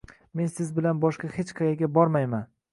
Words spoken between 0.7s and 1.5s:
bilan boshqa